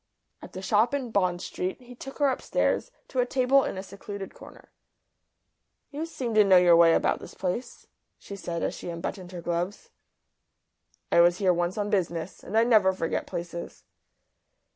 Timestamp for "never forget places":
12.63-13.83